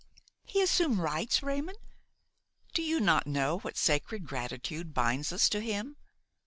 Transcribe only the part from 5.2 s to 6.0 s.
us to him?